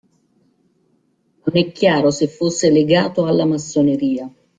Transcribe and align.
Non 1.43 1.57
è 1.57 1.71
chiaro 1.71 2.09
se 2.09 2.27
fosse 2.27 2.71
legato 2.71 3.27
alla 3.27 3.45
Massoneria. 3.45 4.27